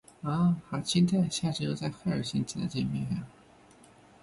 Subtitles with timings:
[0.67, 3.21] 好期待下周在赫尔辛基的见面啊